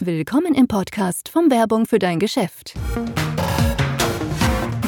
[0.00, 2.74] Willkommen im Podcast von Werbung für dein Geschäft.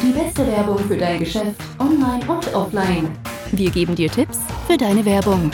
[0.02, 3.10] Die beste Werbung für dein Geschäft, online und offline.
[3.52, 5.50] Wir geben dir Tipps für deine Werbung.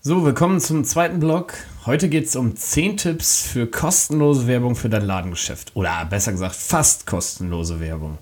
[0.00, 1.54] So, willkommen zum zweiten Blog.
[1.86, 5.74] Heute geht es um 10 Tipps für kostenlose Werbung für dein Ladengeschäft.
[5.74, 8.18] Oder besser gesagt, fast kostenlose Werbung.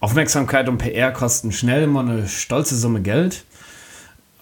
[0.00, 3.44] Aufmerksamkeit und PR kosten schnell immer eine stolze Summe Geld.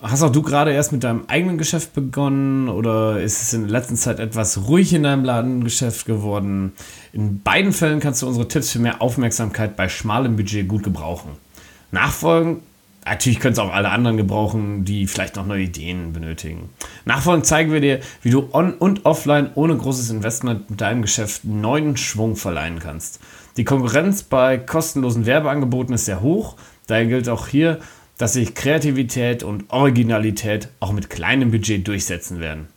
[0.02, 3.70] Hast auch du gerade erst mit deinem eigenen Geschäft begonnen oder ist es in der
[3.70, 6.72] letzten Zeit etwas ruhig in deinem Ladengeschäft geworden?
[7.12, 11.30] In beiden Fällen kannst du unsere Tipps für mehr Aufmerksamkeit bei schmalem Budget gut gebrauchen.
[11.92, 12.62] Nachfolgend,
[13.04, 16.70] natürlich können es auch alle anderen gebrauchen, die vielleicht noch neue Ideen benötigen.
[17.04, 21.44] Nachfolgend zeigen wir dir, wie du on- und offline ohne großes Investment mit deinem Geschäft
[21.44, 23.20] neuen Schwung verleihen kannst.
[23.56, 26.56] Die Konkurrenz bei kostenlosen Werbeangeboten ist sehr hoch,
[26.88, 27.78] daher gilt auch hier,
[28.22, 32.68] dass sich Kreativität und Originalität auch mit kleinem Budget durchsetzen werden.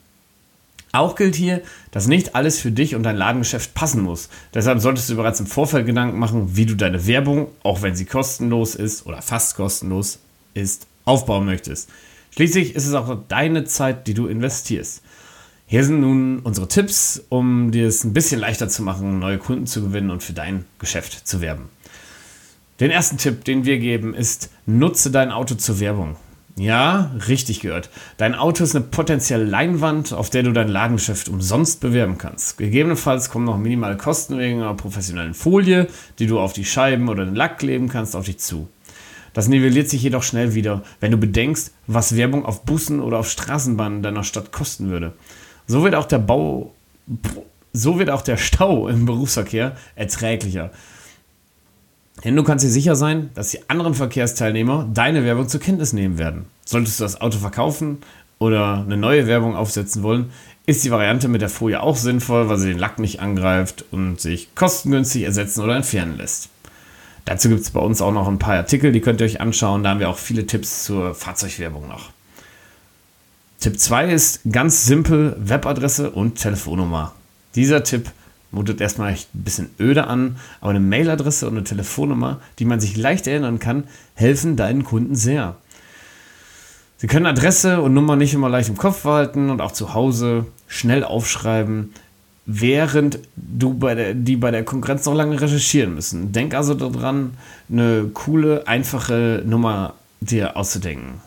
[0.91, 4.30] Auch gilt hier, dass nicht alles für dich und dein Ladengeschäft passen muss.
[4.55, 8.06] Deshalb solltest du bereits im Vorfeld Gedanken machen, wie du deine Werbung, auch wenn sie
[8.06, 10.17] kostenlos ist oder fast kostenlos
[10.56, 11.91] ist, aufbauen möchtest.
[12.31, 15.03] Schließlich ist es auch deine Zeit, die du investierst.
[15.67, 19.67] Hier sind nun unsere Tipps, um dir es ein bisschen leichter zu machen, neue Kunden
[19.67, 21.69] zu gewinnen und für dein Geschäft zu werben.
[22.80, 26.16] Den ersten Tipp, den wir geben, ist, nutze dein Auto zur Werbung.
[26.58, 27.89] Ja, richtig gehört.
[28.16, 32.57] Dein Auto ist eine potenzielle Leinwand, auf der du dein Ladengeschäft umsonst bewerben kannst.
[32.57, 37.25] Gegebenenfalls kommen noch minimale Kosten wegen einer professionellen Folie, die du auf die Scheiben oder
[37.25, 38.69] den Lack kleben kannst, auf dich zu.
[39.33, 43.29] Das nivelliert sich jedoch schnell wieder, wenn du bedenkst, was Werbung auf Bussen oder auf
[43.29, 45.11] Straßenbahnen deiner Stadt kosten würde.
[45.67, 46.73] So wird auch der Bau,
[47.73, 50.72] so wird auch der Stau im Berufsverkehr erträglicher.
[52.26, 56.18] Denn du kannst dir sicher sein, dass die anderen Verkehrsteilnehmer deine Werbung zur Kenntnis nehmen
[56.18, 56.45] werden.
[56.66, 58.00] Solltest du das Auto verkaufen
[58.40, 60.31] oder eine neue Werbung aufsetzen wollen,
[60.66, 64.20] ist die Variante mit der Folie auch sinnvoll, weil sie den Lack nicht angreift und
[64.20, 66.50] sich kostengünstig ersetzen oder entfernen lässt.
[67.26, 69.84] Dazu gibt es bei uns auch noch ein paar Artikel, die könnt ihr euch anschauen.
[69.84, 72.09] Da haben wir auch viele Tipps zur Fahrzeugwerbung noch.
[73.59, 77.14] Tipp 2 ist ganz simpel Webadresse und Telefonnummer.
[77.53, 78.09] Dieser Tipp
[78.55, 82.97] mutet erstmal ein bisschen öde an, aber eine Mailadresse und eine Telefonnummer, die man sich
[82.97, 83.83] leicht erinnern kann,
[84.16, 85.55] helfen deinen Kunden sehr.
[86.97, 90.45] Sie können Adresse und Nummer nicht immer leicht im Kopf behalten und auch zu Hause
[90.67, 91.93] schnell aufschreiben,
[92.45, 96.31] während du bei der, die bei der Konkurrenz noch lange recherchieren müssen.
[96.31, 97.31] Denk also daran,
[97.69, 101.22] eine coole, einfache Nummer dir auszudenken.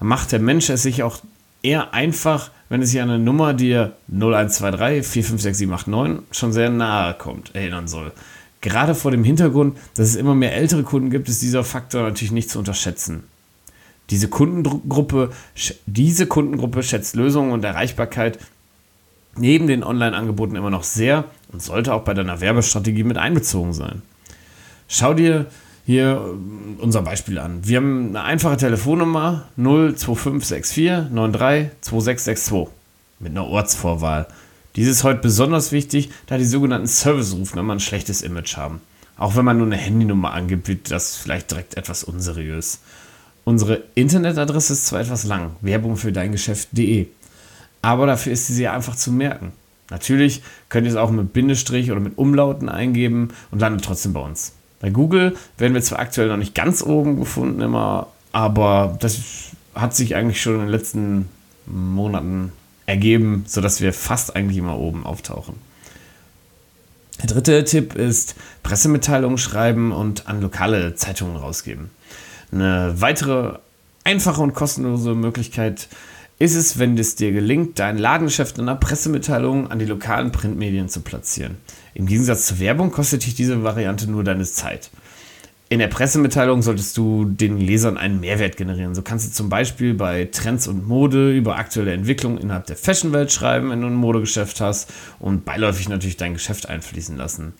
[0.00, 1.18] Macht der Mensch es sich auch
[1.62, 3.74] eher einfach, wenn es sich an eine Nummer, die
[4.08, 8.12] 0123 456789 schon sehr nahe kommt, erinnern soll.
[8.60, 12.32] Gerade vor dem Hintergrund, dass es immer mehr ältere Kunden gibt, ist dieser Faktor natürlich
[12.32, 13.24] nicht zu unterschätzen.
[14.10, 15.30] Diese Kundengruppe,
[15.86, 18.38] diese Kundengruppe schätzt Lösungen und Erreichbarkeit
[19.36, 24.02] neben den Online-Angeboten immer noch sehr und sollte auch bei deiner Werbestrategie mit einbezogen sein.
[24.88, 25.46] Schau dir
[25.84, 26.36] hier
[26.78, 27.66] unser Beispiel an.
[27.66, 32.68] Wir haben eine einfache Telefonnummer 02564 93 2662
[33.18, 34.26] mit einer Ortsvorwahl.
[34.76, 38.80] Dies ist heute besonders wichtig, da die sogenannten Service-Rufnummern ein schlechtes Image haben.
[39.18, 42.80] Auch wenn man nur eine Handynummer angibt, wird das vielleicht direkt etwas unseriös.
[43.44, 47.06] Unsere Internetadresse ist zwar etwas lang, Werbung für dein Geschäft.de,
[47.82, 49.52] aber dafür ist sie sehr einfach zu merken.
[49.90, 54.20] Natürlich könnt ihr es auch mit Bindestrich oder mit Umlauten eingeben und landet trotzdem bei
[54.20, 54.52] uns.
[54.82, 59.20] Bei Google werden wir zwar aktuell noch nicht ganz oben gefunden immer, aber das
[59.74, 61.28] hat sich eigentlich schon in den letzten
[61.66, 62.52] Monaten
[62.84, 65.54] ergeben, sodass wir fast eigentlich immer oben auftauchen.
[67.20, 68.34] Der dritte Tipp ist
[68.64, 71.90] Pressemitteilungen schreiben und an lokale Zeitungen rausgeben.
[72.50, 73.58] Eine weitere
[74.02, 75.88] einfache und kostenlose Möglichkeit
[76.38, 80.88] ist es, wenn es dir gelingt, dein Ladengeschäft in einer Pressemitteilung an die lokalen Printmedien
[80.88, 81.56] zu platzieren.
[81.94, 84.90] Im Gegensatz zur Werbung kostet dich diese Variante nur deine Zeit.
[85.72, 88.94] In der Pressemitteilung solltest du den Lesern einen Mehrwert generieren.
[88.94, 93.32] So kannst du zum Beispiel bei Trends und Mode über aktuelle Entwicklungen innerhalb der Fashionwelt
[93.32, 97.54] schreiben, wenn du ein Modegeschäft hast und beiläufig natürlich dein Geschäft einfließen lassen.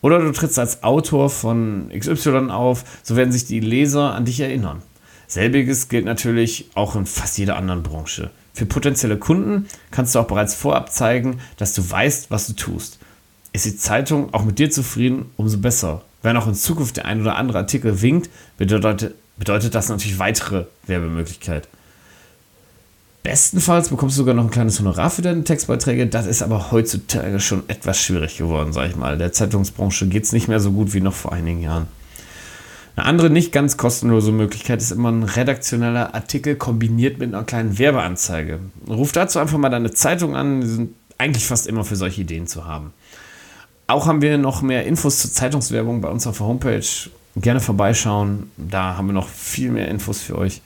[0.00, 4.40] Oder du trittst als Autor von XY auf, so werden sich die Leser an dich
[4.40, 4.80] erinnern.
[5.30, 8.30] Selbiges gilt natürlich auch in fast jeder anderen Branche.
[8.52, 12.98] Für potenzielle Kunden kannst du auch bereits vorab zeigen, dass du weißt, was du tust.
[13.52, 16.02] Ist die Zeitung auch mit dir zufrieden, umso besser.
[16.22, 18.28] Wenn auch in Zukunft der ein oder andere Artikel winkt,
[18.58, 21.68] bedeutet, bedeutet das natürlich weitere Werbemöglichkeit.
[23.22, 26.08] Bestenfalls bekommst du sogar noch ein kleines Honorar für deine Textbeiträge.
[26.08, 29.16] Das ist aber heutzutage schon etwas schwierig geworden, sag ich mal.
[29.16, 31.86] Der Zeitungsbranche geht es nicht mehr so gut wie noch vor einigen Jahren.
[32.96, 37.78] Eine andere nicht ganz kostenlose Möglichkeit ist immer ein redaktioneller Artikel kombiniert mit einer kleinen
[37.78, 38.60] Werbeanzeige.
[38.88, 42.46] Ruf dazu einfach mal deine Zeitung an, die sind eigentlich fast immer für solche Ideen
[42.46, 42.92] zu haben.
[43.86, 46.86] Auch haben wir noch mehr Infos zur Zeitungswerbung bei uns auf der Homepage.
[47.36, 48.50] Gerne vorbeischauen.
[48.56, 50.62] Da haben wir noch viel mehr Infos für euch.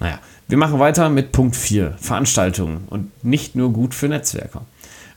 [0.00, 0.18] Naja,
[0.48, 4.62] wir machen weiter mit Punkt 4, Veranstaltungen und nicht nur gut für Netzwerker.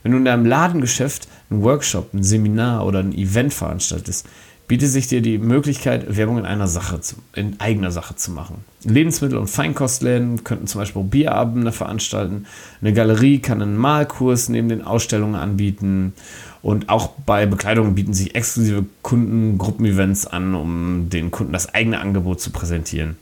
[0.02, 4.26] Wenn du in deinem Ladengeschäft einen Workshop, ein Seminar oder ein Event veranstaltest,
[4.72, 8.64] bietet sich dir die Möglichkeit, Werbung in einer Sache, zu, in eigener Sache zu machen.
[8.84, 12.46] Lebensmittel- und Feinkostläden könnten zum Beispiel Bierabende veranstalten.
[12.80, 16.14] Eine Galerie kann einen Malkurs neben den Ausstellungen anbieten.
[16.62, 22.40] Und auch bei Bekleidung bieten sich exklusive Kundengruppenevents an, um den Kunden das eigene Angebot
[22.40, 23.18] zu präsentieren.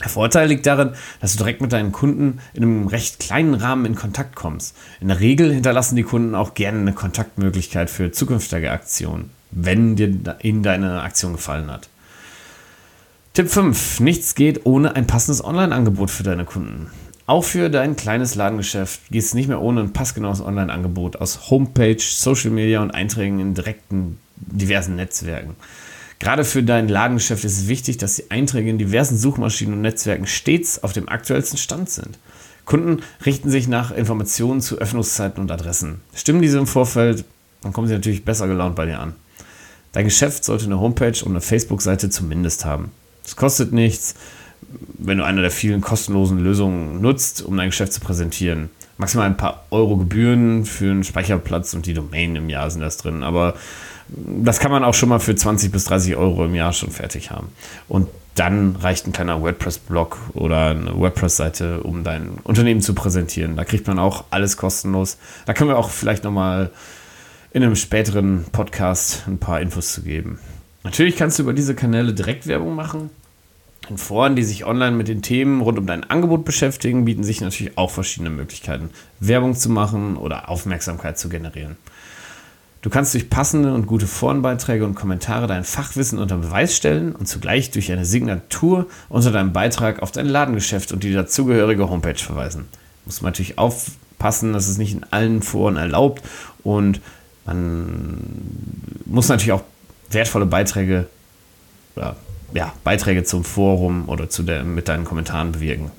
[0.00, 3.84] Der Vorteil liegt darin, dass du direkt mit deinen Kunden in einem recht kleinen Rahmen
[3.84, 4.74] in Kontakt kommst.
[5.02, 10.36] In der Regel hinterlassen die Kunden auch gerne eine Kontaktmöglichkeit für zukünftige Aktionen, wenn dir
[10.42, 11.88] ihnen deine Aktion gefallen hat.
[13.32, 14.00] Tipp 5.
[14.00, 16.90] Nichts geht ohne ein passendes Online-Angebot für deine Kunden.
[17.26, 22.00] Auch für dein kleines Ladengeschäft geht es nicht mehr ohne ein passgenaues Online-Angebot aus Homepage,
[22.00, 25.54] Social Media und Einträgen in direkten diversen Netzwerken.
[26.18, 30.26] Gerade für dein Ladengeschäft ist es wichtig, dass die Einträge in diversen Suchmaschinen und Netzwerken
[30.26, 32.18] stets auf dem aktuellsten Stand sind.
[32.64, 36.00] Kunden richten sich nach Informationen zu Öffnungszeiten und Adressen.
[36.14, 37.24] Stimmen diese im Vorfeld,
[37.62, 39.14] dann kommen sie natürlich besser gelaunt bei dir an.
[39.92, 42.90] Dein Geschäft sollte eine Homepage und eine Facebook-Seite zumindest haben.
[43.24, 44.14] Es kostet nichts,
[44.98, 48.70] wenn du eine der vielen kostenlosen Lösungen nutzt, um dein Geschäft zu präsentieren.
[48.98, 52.98] Maximal ein paar Euro Gebühren für einen Speicherplatz und die Domain im Jahr sind das
[52.98, 53.54] drin, aber
[54.08, 57.30] das kann man auch schon mal für 20 bis 30 Euro im Jahr schon fertig
[57.30, 57.48] haben.
[57.88, 63.56] Und dann reicht ein kleiner WordPress-Blog oder eine WordPress-Seite, um dein Unternehmen zu präsentieren.
[63.56, 65.18] Da kriegt man auch alles kostenlos.
[65.46, 66.70] Da können wir auch vielleicht nochmal
[67.52, 70.38] in einem späteren Podcast ein paar Infos zu geben.
[70.84, 73.10] Natürlich kannst du über diese Kanäle direkt Werbung machen.
[73.88, 77.40] In Foren, die sich online mit den Themen rund um dein Angebot beschäftigen, bieten sich
[77.40, 81.76] natürlich auch verschiedene Möglichkeiten, Werbung zu machen oder Aufmerksamkeit zu generieren.
[82.82, 87.26] Du kannst durch passende und gute Forenbeiträge und Kommentare dein Fachwissen unter Beweis stellen und
[87.26, 92.68] zugleich durch eine Signatur unter deinem Beitrag auf dein Ladengeschäft und die dazugehörige Homepage verweisen.
[93.04, 96.22] Muss man natürlich aufpassen, dass es nicht in allen Foren erlaubt
[96.62, 97.00] und
[97.50, 98.18] man
[99.06, 99.64] muss natürlich auch
[100.10, 101.06] wertvolle Beiträge
[101.96, 102.16] oder
[102.54, 105.90] ja, Beiträge zum Forum oder zu der, mit deinen Kommentaren bewirken.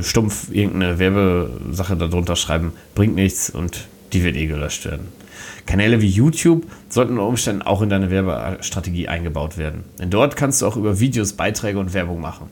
[0.00, 5.08] Stumpf irgendeine Werbesache darunter schreiben, bringt nichts und die wird eh gelöscht werden.
[5.66, 9.84] Kanäle wie YouTube sollten unter Umständen auch in deine Werbestrategie eingebaut werden.
[9.98, 12.48] Denn dort kannst du auch über Videos Beiträge und Werbung machen.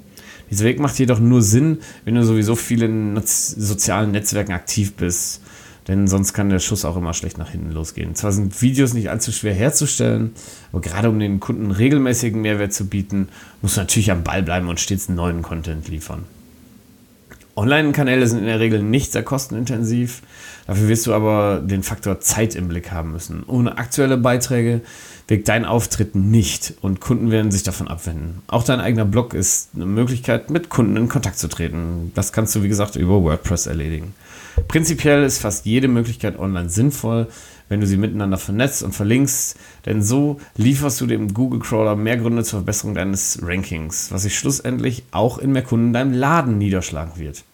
[0.50, 5.42] Dieser Weg macht jedoch nur Sinn, wenn du sowieso vielen sozialen Netzwerken aktiv bist.
[5.90, 8.14] Denn sonst kann der Schuss auch immer schlecht nach hinten losgehen.
[8.14, 10.30] Zwar sind Videos nicht allzu schwer herzustellen,
[10.70, 13.28] aber gerade um den Kunden regelmäßigen Mehrwert zu bieten,
[13.60, 16.26] musst du natürlich am Ball bleiben und stets neuen Content liefern.
[17.56, 20.22] Online-Kanäle sind in der Regel nicht sehr kostenintensiv.
[20.68, 23.42] Dafür wirst du aber den Faktor Zeit im Blick haben müssen.
[23.48, 24.82] Ohne aktuelle Beiträge
[25.26, 28.42] wirkt dein Auftritt nicht und Kunden werden sich davon abwenden.
[28.46, 32.12] Auch dein eigener Blog ist eine Möglichkeit, mit Kunden in Kontakt zu treten.
[32.14, 34.14] Das kannst du, wie gesagt, über WordPress erledigen.
[34.68, 37.28] Prinzipiell ist fast jede Möglichkeit online sinnvoll,
[37.68, 39.56] wenn du sie miteinander vernetzt und verlinkst,
[39.86, 44.36] denn so lieferst du dem Google Crawler mehr Gründe zur Verbesserung deines Rankings, was sich
[44.36, 47.44] schlussendlich auch in mehr Kunden in deinem Laden niederschlagen wird.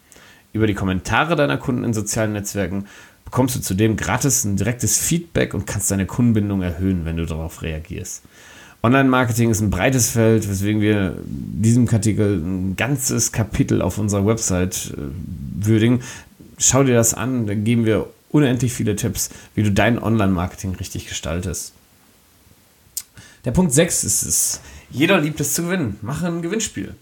[0.52, 2.86] Über die Kommentare deiner Kunden in sozialen Netzwerken
[3.26, 7.60] bekommst du zudem gratis ein direktes Feedback und kannst deine Kundenbindung erhöhen, wenn du darauf
[7.60, 8.22] reagierst.
[8.82, 14.94] Online-Marketing ist ein breites Feld, weswegen wir diesem Kapitel ein ganzes Kapitel auf unserer Website
[14.96, 16.00] äh, würdigen.
[16.58, 21.08] Schau dir das an, da geben wir unendlich viele Tipps, wie du dein Online-Marketing richtig
[21.08, 21.72] gestaltest.
[23.44, 24.60] Der Punkt 6 ist es,
[24.90, 25.98] jeder liebt es zu gewinnen.
[26.02, 26.94] Mache ein Gewinnspiel.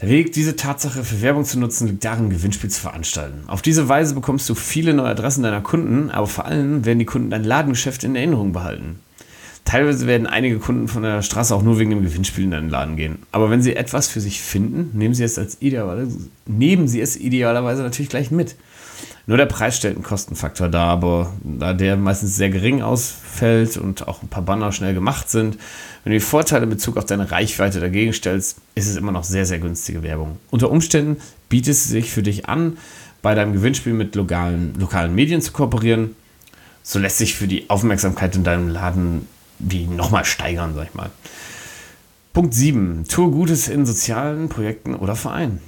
[0.00, 3.44] Der Weg, diese Tatsache für Werbung zu nutzen, liegt darin, Gewinnspiel zu veranstalten.
[3.46, 7.04] Auf diese Weise bekommst du viele neue Adressen deiner Kunden, aber vor allem werden die
[7.04, 8.98] Kunden dein Ladengeschäft in Erinnerung behalten.
[9.64, 12.96] Teilweise werden einige Kunden von der Straße auch nur wegen dem Gewinnspiel in deinen Laden
[12.96, 13.20] gehen.
[13.30, 17.16] Aber wenn sie etwas für sich finden, nehmen sie es als idealerweise, nehmen sie es
[17.16, 18.56] idealerweise natürlich gleich mit.
[19.26, 24.08] Nur der Preis stellt einen Kostenfaktor dar, aber da der meistens sehr gering ausfällt und
[24.08, 25.58] auch ein paar Banner schnell gemacht sind,
[26.02, 29.22] wenn du die Vorteile in Bezug auf deine Reichweite dagegen stellst, ist es immer noch
[29.22, 30.38] sehr, sehr günstige Werbung.
[30.50, 32.78] Unter Umständen bietet es sich für dich an,
[33.22, 36.16] bei deinem Gewinnspiel mit lokalen, lokalen Medien zu kooperieren.
[36.82, 39.28] So lässt sich für die Aufmerksamkeit in deinem Laden
[39.62, 41.10] die nochmal steigern, sag ich mal.
[42.32, 43.04] Punkt 7.
[43.08, 45.60] Tue Gutes in sozialen Projekten oder Vereinen.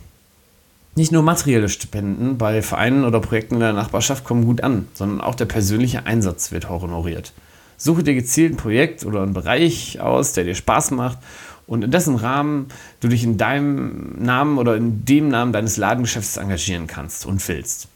[0.97, 5.21] Nicht nur materielle Spenden bei Vereinen oder Projekten in der Nachbarschaft kommen gut an, sondern
[5.21, 7.33] auch der persönliche Einsatz wird honoriert.
[7.77, 11.19] Suche dir gezielt ein Projekt oder einen Bereich aus, der dir Spaß macht
[11.67, 12.69] und in dessen Rahmen
[13.01, 17.89] du dich in deinem Namen oder in dem Namen deines Ladengeschäfts engagieren kannst und willst.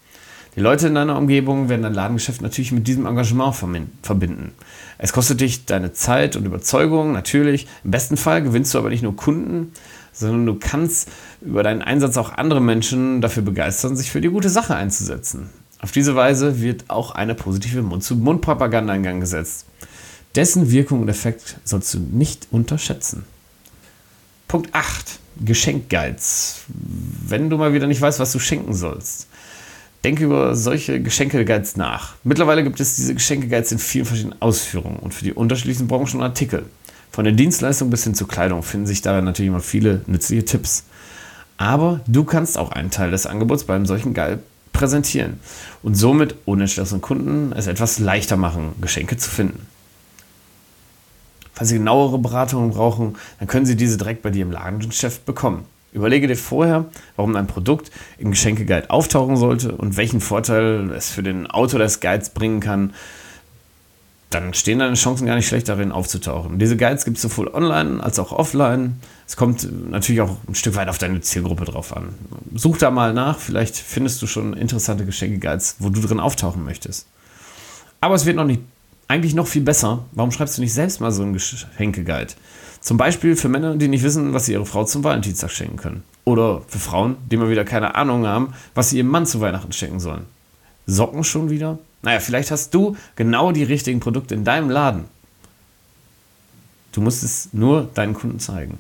[0.59, 3.55] Die Leute in deiner Umgebung werden dein Ladengeschäft natürlich mit diesem Engagement
[4.03, 4.51] verbinden.
[4.99, 7.69] Es kostet dich deine Zeit und Überzeugung, natürlich.
[7.85, 9.73] Im besten Fall gewinnst du aber nicht nur Kunden,
[10.13, 11.11] sondern du kannst
[11.43, 15.49] über deinen Einsatz auch andere Menschen dafür begeistern, sich für die gute Sache einzusetzen.
[15.81, 19.65] Auf diese Weise wird auch eine positive Mund-zu-Mund-Propaganda in Gang gesetzt.
[20.35, 23.23] Dessen Wirkung und Effekt sollst du nicht unterschätzen.
[24.49, 25.21] Punkt 8.
[25.45, 26.63] Geschenkguides.
[27.29, 29.29] Wenn du mal wieder nicht weißt, was du schenken sollst.
[30.05, 32.15] Denke über solche Geschenke-Guides nach.
[32.23, 36.23] Mittlerweile gibt es diese Geschenke-Guides in vielen verschiedenen Ausführungen und für die unterschiedlichen Branchen und
[36.23, 36.67] Artikel.
[37.11, 40.85] Von der Dienstleistung bis hin zur Kleidung finden sich darin natürlich immer viele nützliche Tipps.
[41.57, 44.39] Aber du kannst auch einen Teil des Angebots bei einem solchen Guide
[44.73, 45.41] präsentieren
[45.83, 49.67] und somit unentschlossenen Kunden es etwas leichter machen, Geschenke zu finden.
[51.55, 55.65] Falls Sie genauere Beratungen brauchen, dann können Sie diese direkt bei dir im Ladengeschäft bekommen.
[55.93, 61.23] Überlege dir vorher, warum dein Produkt im Geschenkeguide auftauchen sollte und welchen Vorteil es für
[61.23, 62.93] den Autor des Guides bringen kann.
[64.31, 66.59] Dann stehen deine Chancen gar nicht schlecht darin aufzutauchen.
[66.59, 69.01] Diese Guides gibt es sowohl online als auch offline.
[69.27, 72.11] Es kommt natürlich auch ein Stück weit auf deine Zielgruppe drauf an.
[72.55, 77.07] Such da mal nach, vielleicht findest du schon interessante Geschenke-Guides, wo du drin auftauchen möchtest.
[78.03, 78.61] Aber es wird noch nicht
[79.09, 82.35] eigentlich noch viel besser, warum schreibst du nicht selbst mal so einen Geschenkeguide?
[82.81, 86.05] Zum Beispiel für Männer, die nicht wissen, was sie ihrer Frau zum Valentinstag schenken können.
[86.25, 89.73] Oder für Frauen, die mal wieder keine Ahnung haben, was sie ihrem Mann zu Weihnachten
[89.73, 90.27] schenken sollen.
[90.87, 91.79] Socken schon wieder?
[92.03, 95.05] Naja, vielleicht hast du genau die richtigen Produkte in deinem Laden.
[96.93, 98.79] Du musst es nur deinen Kunden zeigen.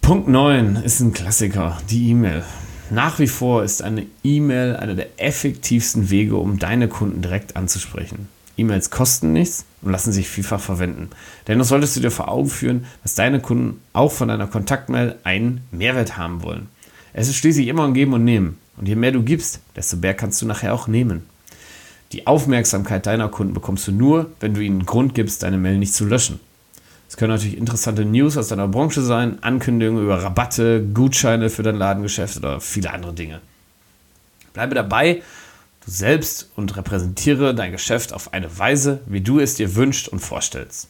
[0.00, 2.44] Punkt 9 ist ein Klassiker, die E-Mail.
[2.90, 8.28] Nach wie vor ist eine E-Mail einer der effektivsten Wege, um deine Kunden direkt anzusprechen.
[8.56, 11.10] E-Mails kosten nichts und lassen sich vielfach verwenden.
[11.46, 15.62] Dennoch solltest du dir vor Augen führen, dass deine Kunden auch von deiner Kontaktmail einen
[15.70, 16.68] Mehrwert haben wollen.
[17.12, 18.58] Es ist schließlich immer ein Geben und Nehmen.
[18.76, 21.22] Und je mehr du gibst, desto mehr kannst du nachher auch nehmen.
[22.12, 25.78] Die Aufmerksamkeit deiner Kunden bekommst du nur, wenn du ihnen einen Grund gibst, deine Mail
[25.78, 26.40] nicht zu löschen.
[27.08, 31.76] Es können natürlich interessante News aus deiner Branche sein, Ankündigungen über Rabatte, Gutscheine für dein
[31.76, 33.40] Ladengeschäft oder viele andere Dinge.
[34.52, 35.22] Bleibe dabei
[35.84, 40.20] du selbst und repräsentiere dein Geschäft auf eine Weise, wie du es dir wünschst und
[40.20, 40.88] vorstellst.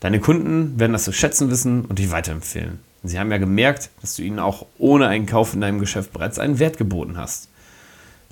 [0.00, 2.80] Deine Kunden werden das zu schätzen wissen und dich weiterempfehlen.
[3.02, 6.38] Sie haben ja gemerkt, dass du ihnen auch ohne einen Kauf in deinem Geschäft bereits
[6.38, 7.48] einen Wert geboten hast.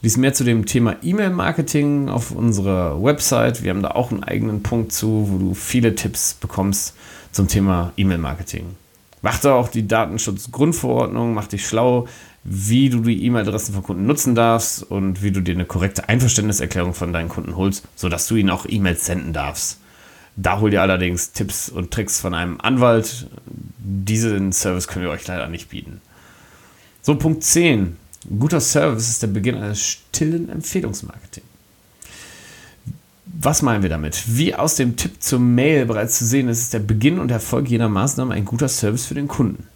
[0.00, 3.62] Lies mehr zu dem Thema E-Mail-Marketing auf unserer Website.
[3.62, 6.96] Wir haben da auch einen eigenen Punkt zu, wo du viele Tipps bekommst
[7.30, 8.74] zum Thema E-Mail-Marketing.
[9.20, 12.08] Beachte auch die Datenschutzgrundverordnung, mach dich schlau,
[12.44, 16.94] wie du die E-Mail-Adressen von Kunden nutzen darfst und wie du dir eine korrekte Einverständniserklärung
[16.94, 19.78] von deinen Kunden holst, sodass du ihnen auch E-Mails senden darfst.
[20.34, 23.28] Da hol dir allerdings Tipps und Tricks von einem Anwalt.
[23.78, 26.00] Diesen Service können wir euch leider nicht bieten.
[27.02, 27.96] So, Punkt 10.
[28.38, 31.44] guter Service ist der Beginn eines stillen Empfehlungsmarketing.
[33.40, 34.22] Was meinen wir damit?
[34.26, 37.68] Wie aus dem Tipp zur Mail bereits zu sehen ist, ist der Beginn und Erfolg
[37.68, 39.66] jeder Maßnahme ein guter Service für den Kunden.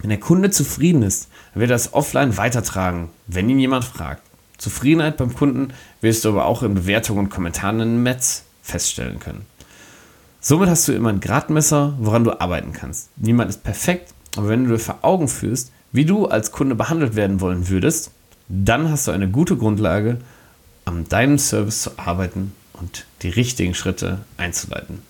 [0.00, 4.22] Wenn der Kunde zufrieden ist, wird es offline weitertragen, wenn ihn jemand fragt.
[4.58, 9.46] Zufriedenheit beim Kunden wirst du aber auch in Bewertungen und Kommentaren in Metz feststellen können.
[10.40, 13.08] Somit hast du immer ein Gradmesser, woran du arbeiten kannst.
[13.16, 17.16] Niemand ist perfekt, aber wenn du dir vor Augen führst, wie du als Kunde behandelt
[17.16, 18.10] werden wollen würdest,
[18.48, 20.18] dann hast du eine gute Grundlage,
[20.84, 25.02] an deinem Service zu arbeiten und die richtigen Schritte einzuleiten.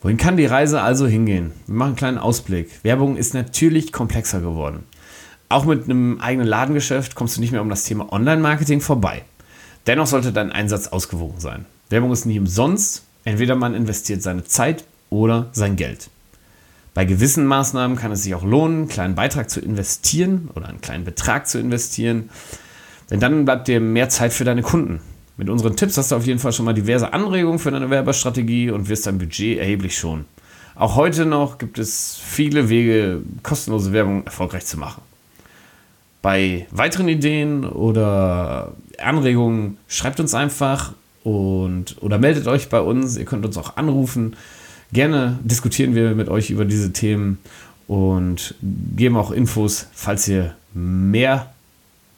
[0.00, 1.52] Wohin kann die Reise also hingehen?
[1.66, 2.70] Wir machen einen kleinen Ausblick.
[2.84, 4.84] Werbung ist natürlich komplexer geworden.
[5.48, 9.22] Auch mit einem eigenen Ladengeschäft kommst du nicht mehr um das Thema Online-Marketing vorbei.
[9.86, 11.66] Dennoch sollte dein Einsatz ausgewogen sein.
[11.90, 13.04] Werbung ist nie umsonst.
[13.24, 16.10] Entweder man investiert seine Zeit oder sein Geld.
[16.92, 20.80] Bei gewissen Maßnahmen kann es sich auch lohnen, einen kleinen Beitrag zu investieren oder einen
[20.80, 22.30] kleinen Betrag zu investieren.
[23.10, 25.00] Denn dann bleibt dir mehr Zeit für deine Kunden.
[25.36, 28.70] Mit unseren Tipps hast du auf jeden Fall schon mal diverse Anregungen für deine Werbestrategie
[28.70, 30.26] und wirst dein Budget erheblich schonen.
[30.76, 35.02] Auch heute noch gibt es viele Wege, kostenlose Werbung erfolgreich zu machen.
[36.24, 43.16] Bei weiteren Ideen oder Anregungen schreibt uns einfach und oder meldet euch bei uns.
[43.16, 44.34] Ihr könnt uns auch anrufen.
[44.92, 47.38] Gerne diskutieren wir mit euch über diese Themen
[47.86, 48.54] und
[48.96, 51.52] geben auch Infos, falls ihr mehr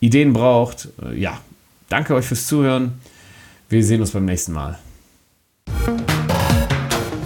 [0.01, 0.89] Ideen braucht.
[1.15, 1.41] Ja,
[1.89, 3.01] Danke euch fürs Zuhören.
[3.69, 4.79] Wir sehen uns beim nächsten Mal.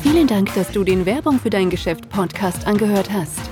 [0.02, 3.50] Vielen Dank, dass du den Werbung für dein Geschäft Podcast angehört hast.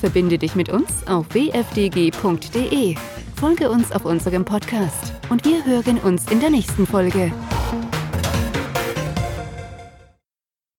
[0.00, 2.96] Verbinde dich mit uns auf wfdg.de.
[3.36, 7.32] Folge uns auf unserem Podcast und wir hören uns in der nächsten Folge.